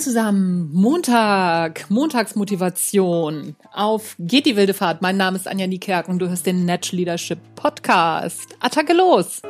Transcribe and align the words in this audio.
zusammen. 0.00 0.70
Montag, 0.72 1.88
Montagsmotivation. 1.90 3.56
Auf 3.72 4.16
geht 4.18 4.46
die 4.46 4.56
wilde 4.56 4.74
Fahrt. 4.74 5.02
Mein 5.02 5.16
Name 5.16 5.36
ist 5.36 5.46
Anja 5.46 5.66
Niekerk 5.66 6.08
und 6.08 6.18
du 6.18 6.28
hörst 6.28 6.46
den 6.46 6.64
Natural 6.64 6.98
Leadership 6.98 7.38
Podcast. 7.54 8.56
Attacke 8.60 8.92
los! 8.92 9.42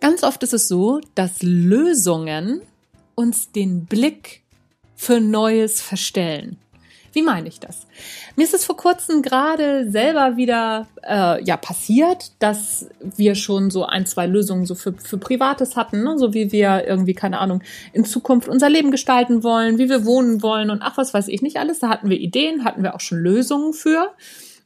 Ganz 0.00 0.22
oft 0.24 0.42
ist 0.42 0.52
es 0.52 0.68
so, 0.68 1.00
dass 1.14 1.42
Lösungen 1.42 2.62
uns 3.14 3.50
den 3.50 3.86
Blick 3.86 4.42
für 4.94 5.20
Neues 5.20 5.80
verstellen. 5.80 6.58
Wie 7.12 7.22
meine 7.22 7.48
ich 7.48 7.60
das? 7.60 7.86
Mir 8.36 8.44
ist 8.44 8.54
es 8.54 8.64
vor 8.64 8.76
kurzem 8.76 9.20
gerade 9.20 9.90
selber 9.90 10.36
wieder 10.36 10.86
äh, 11.02 11.42
ja 11.44 11.56
passiert, 11.58 12.32
dass 12.38 12.88
wir 13.00 13.34
schon 13.34 13.70
so 13.70 13.84
ein, 13.84 14.06
zwei 14.06 14.26
Lösungen 14.26 14.64
so 14.64 14.74
für, 14.74 14.94
für 14.94 15.18
Privates 15.18 15.76
hatten, 15.76 16.02
ne? 16.02 16.18
so 16.18 16.32
wie 16.32 16.52
wir 16.52 16.86
irgendwie, 16.86 17.14
keine 17.14 17.38
Ahnung, 17.38 17.62
in 17.92 18.04
Zukunft 18.04 18.48
unser 18.48 18.70
Leben 18.70 18.90
gestalten 18.90 19.42
wollen, 19.42 19.78
wie 19.78 19.90
wir 19.90 20.06
wohnen 20.06 20.42
wollen 20.42 20.70
und 20.70 20.80
ach, 20.82 20.96
was 20.96 21.12
weiß 21.12 21.28
ich 21.28 21.42
nicht 21.42 21.58
alles. 21.58 21.80
Da 21.80 21.88
hatten 21.88 22.08
wir 22.08 22.18
Ideen, 22.18 22.64
hatten 22.64 22.82
wir 22.82 22.94
auch 22.94 23.00
schon 23.00 23.18
Lösungen 23.18 23.74
für. 23.74 24.12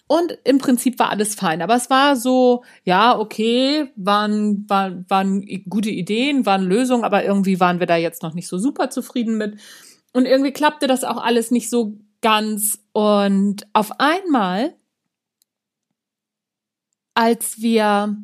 Und 0.08 0.38
im 0.44 0.58
Prinzip 0.58 1.00
war 1.00 1.10
alles 1.10 1.34
fein. 1.34 1.62
Aber 1.62 1.74
es 1.74 1.90
war 1.90 2.14
so, 2.14 2.62
ja, 2.84 3.18
okay, 3.18 3.90
waren, 3.96 4.64
waren, 4.68 5.04
waren 5.08 5.44
gute 5.68 5.90
Ideen, 5.90 6.46
waren 6.46 6.62
Lösungen, 6.62 7.02
aber 7.02 7.24
irgendwie 7.24 7.58
waren 7.58 7.80
wir 7.80 7.88
da 7.88 7.96
jetzt 7.96 8.22
noch 8.22 8.34
nicht 8.34 8.46
so 8.46 8.56
super 8.56 8.88
zufrieden 8.88 9.36
mit. 9.36 9.58
Und 10.12 10.26
irgendwie 10.26 10.52
klappte 10.52 10.86
das 10.86 11.02
auch 11.02 11.22
alles 11.22 11.50
nicht 11.50 11.68
so 11.68 11.98
ganz. 12.26 12.80
Und 12.92 13.68
auf 13.72 14.00
einmal, 14.00 14.74
als 17.14 17.60
wir 17.60 18.16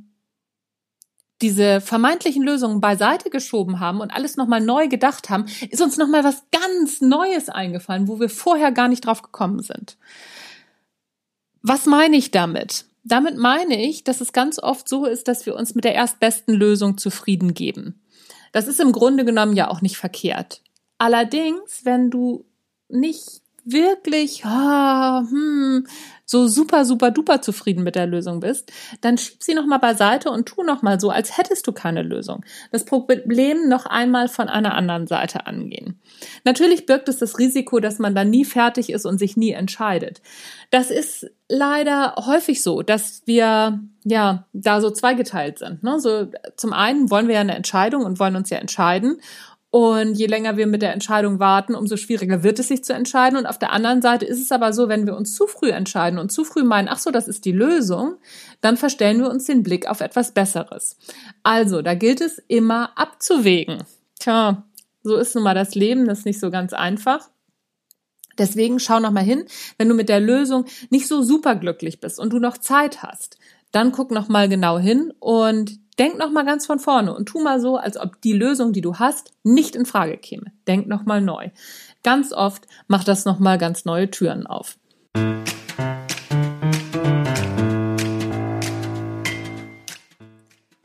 diese 1.40 1.80
vermeintlichen 1.80 2.42
Lösungen 2.42 2.80
beiseite 2.80 3.30
geschoben 3.30 3.78
haben 3.78 4.00
und 4.00 4.10
alles 4.10 4.36
nochmal 4.36 4.60
neu 4.60 4.88
gedacht 4.88 5.30
haben, 5.30 5.46
ist 5.70 5.80
uns 5.80 5.98
nochmal 5.98 6.24
was 6.24 6.42
ganz 6.50 7.00
Neues 7.00 7.48
eingefallen, 7.48 8.08
wo 8.08 8.18
wir 8.18 8.28
vorher 8.28 8.72
gar 8.72 8.88
nicht 8.88 9.06
drauf 9.06 9.22
gekommen 9.22 9.62
sind. 9.62 9.96
Was 11.62 11.86
meine 11.86 12.16
ich 12.16 12.32
damit? 12.32 12.86
Damit 13.04 13.36
meine 13.36 13.80
ich, 13.84 14.02
dass 14.02 14.20
es 14.20 14.32
ganz 14.32 14.58
oft 14.58 14.88
so 14.88 15.06
ist, 15.06 15.28
dass 15.28 15.46
wir 15.46 15.54
uns 15.54 15.76
mit 15.76 15.84
der 15.84 15.94
erstbesten 15.94 16.54
Lösung 16.54 16.98
zufrieden 16.98 17.54
geben. 17.54 18.02
Das 18.50 18.66
ist 18.66 18.80
im 18.80 18.90
Grunde 18.90 19.24
genommen 19.24 19.54
ja 19.54 19.68
auch 19.68 19.80
nicht 19.80 19.96
verkehrt. 19.96 20.60
Allerdings, 20.98 21.84
wenn 21.84 22.10
du 22.10 22.44
nicht 22.88 23.42
wirklich 23.64 24.44
ah, 24.44 25.20
hm, 25.28 25.86
so 26.24 26.48
super, 26.48 26.84
super, 26.84 27.10
duper 27.10 27.42
zufrieden 27.42 27.84
mit 27.84 27.94
der 27.94 28.06
Lösung 28.06 28.40
bist, 28.40 28.72
dann 29.02 29.18
schieb 29.18 29.42
sie 29.42 29.54
nochmal 29.54 29.78
beiseite 29.78 30.30
und 30.30 30.46
tu 30.46 30.62
nochmal 30.62 30.98
so, 30.98 31.10
als 31.10 31.36
hättest 31.36 31.66
du 31.66 31.72
keine 31.72 32.02
Lösung. 32.02 32.44
Das 32.72 32.84
Problem 32.84 33.68
noch 33.68 33.86
einmal 33.86 34.28
von 34.28 34.48
einer 34.48 34.74
anderen 34.74 35.06
Seite 35.06 35.46
angehen. 35.46 36.00
Natürlich 36.44 36.86
birgt 36.86 37.08
es 37.08 37.18
das 37.18 37.38
Risiko, 37.38 37.80
dass 37.80 37.98
man 37.98 38.14
dann 38.14 38.30
nie 38.30 38.44
fertig 38.44 38.90
ist 38.90 39.04
und 39.04 39.18
sich 39.18 39.36
nie 39.36 39.52
entscheidet. 39.52 40.22
Das 40.70 40.90
ist 40.90 41.30
leider 41.48 42.14
häufig 42.26 42.62
so, 42.62 42.82
dass 42.82 43.22
wir 43.26 43.80
ja 44.04 44.46
da 44.54 44.80
so 44.80 44.90
zweigeteilt 44.90 45.58
sind. 45.58 45.82
Ne? 45.82 46.00
So 46.00 46.28
zum 46.56 46.72
einen 46.72 47.10
wollen 47.10 47.28
wir 47.28 47.34
ja 47.34 47.42
eine 47.42 47.54
Entscheidung 47.54 48.04
und 48.04 48.18
wollen 48.18 48.36
uns 48.36 48.48
ja 48.48 48.56
entscheiden 48.56 49.20
und 49.72 50.16
je 50.18 50.26
länger 50.26 50.58
wir 50.58 50.66
mit 50.66 50.82
der 50.82 50.92
Entscheidung 50.92 51.38
warten, 51.38 51.74
umso 51.74 51.96
schwieriger 51.96 52.42
wird 52.42 52.58
es 52.58 52.68
sich 52.68 52.84
zu 52.84 52.92
entscheiden. 52.92 53.38
Und 53.38 53.46
auf 53.46 53.58
der 53.58 53.72
anderen 53.72 54.02
Seite 54.02 54.26
ist 54.26 54.38
es 54.38 54.52
aber 54.52 54.74
so, 54.74 54.90
wenn 54.90 55.06
wir 55.06 55.16
uns 55.16 55.34
zu 55.34 55.46
früh 55.46 55.70
entscheiden 55.70 56.18
und 56.18 56.30
zu 56.30 56.44
früh 56.44 56.62
meinen, 56.62 56.88
ach 56.88 56.98
so, 56.98 57.10
das 57.10 57.26
ist 57.26 57.46
die 57.46 57.52
Lösung, 57.52 58.16
dann 58.60 58.76
verstellen 58.76 59.20
wir 59.20 59.30
uns 59.30 59.46
den 59.46 59.62
Blick 59.62 59.88
auf 59.88 60.02
etwas 60.02 60.32
Besseres. 60.32 60.98
Also, 61.42 61.80
da 61.80 61.94
gilt 61.94 62.20
es 62.20 62.36
immer 62.48 62.98
abzuwägen. 62.98 63.82
Tja, 64.20 64.66
so 65.02 65.16
ist 65.16 65.34
nun 65.34 65.44
mal 65.44 65.54
das 65.54 65.74
Leben, 65.74 66.06
das 66.06 66.18
ist 66.18 66.26
nicht 66.26 66.40
so 66.40 66.50
ganz 66.50 66.74
einfach. 66.74 67.30
Deswegen 68.36 68.78
schau 68.78 69.00
noch 69.00 69.10
mal 69.10 69.24
hin, 69.24 69.46
wenn 69.78 69.88
du 69.88 69.94
mit 69.94 70.10
der 70.10 70.20
Lösung 70.20 70.66
nicht 70.90 71.08
so 71.08 71.22
superglücklich 71.22 71.98
bist 71.98 72.20
und 72.20 72.30
du 72.34 72.38
noch 72.38 72.58
Zeit 72.58 73.02
hast, 73.02 73.38
dann 73.70 73.90
guck 73.90 74.10
noch 74.10 74.28
mal 74.28 74.50
genau 74.50 74.78
hin 74.78 75.14
und 75.18 75.78
denk 75.98 76.18
noch 76.18 76.30
mal 76.30 76.44
ganz 76.44 76.66
von 76.66 76.78
vorne 76.78 77.14
und 77.14 77.26
tu 77.26 77.40
mal 77.40 77.60
so, 77.60 77.76
als 77.76 77.96
ob 77.96 78.20
die 78.20 78.32
Lösung, 78.32 78.72
die 78.72 78.80
du 78.80 78.96
hast, 78.96 79.32
nicht 79.42 79.76
in 79.76 79.86
Frage 79.86 80.16
käme. 80.16 80.52
Denk 80.66 80.86
noch 80.86 81.04
mal 81.04 81.20
neu. 81.20 81.50
Ganz 82.02 82.32
oft 82.32 82.66
macht 82.88 83.08
das 83.08 83.24
noch 83.24 83.38
mal 83.38 83.58
ganz 83.58 83.84
neue 83.84 84.10
Türen 84.10 84.46
auf. 84.46 84.76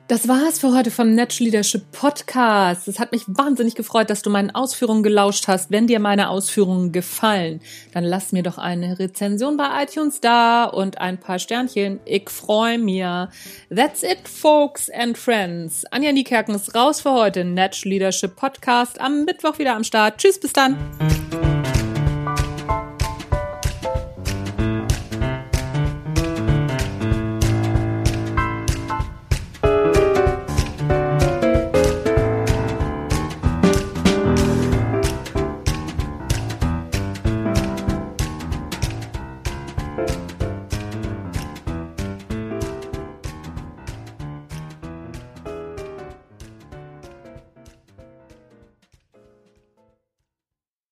Das 0.07 0.29
war's 0.29 0.59
für 0.59 0.73
heute 0.73 0.89
vom 0.89 1.15
Natural 1.15 1.47
Leadership 1.47 1.91
Podcast. 1.91 2.87
Es 2.87 2.97
hat 2.97 3.11
mich 3.11 3.23
wahnsinnig 3.27 3.75
gefreut, 3.75 4.09
dass 4.09 4.21
du 4.21 4.29
meinen 4.29 4.51
Ausführungen 4.51 5.03
gelauscht 5.03 5.49
hast. 5.49 5.69
Wenn 5.69 5.85
dir 5.85 5.99
meine 5.99 6.29
Ausführungen 6.29 6.93
gefallen, 6.93 7.59
dann 7.91 8.05
lass 8.05 8.31
mir 8.31 8.41
doch 8.41 8.57
eine 8.57 8.99
Rezension 8.99 9.57
bei 9.57 9.83
iTunes 9.83 10.21
da 10.21 10.63
und 10.63 10.99
ein 10.99 11.19
paar 11.19 11.39
Sternchen. 11.39 11.99
Ich 12.05 12.29
freue 12.29 12.77
mich. 12.77 13.03
That's 13.69 14.01
it, 14.01 14.29
folks 14.29 14.89
and 14.89 15.17
friends. 15.17 15.83
Anja 15.91 16.13
Niekerken 16.13 16.55
ist 16.55 16.73
raus 16.73 17.01
für 17.01 17.11
heute. 17.11 17.43
Natural 17.43 17.91
Leadership 17.91 18.37
Podcast 18.37 19.01
am 19.01 19.25
Mittwoch 19.25 19.59
wieder 19.59 19.75
am 19.75 19.83
Start. 19.83 20.19
Tschüss, 20.19 20.39
bis 20.39 20.53
dann. 20.53 20.77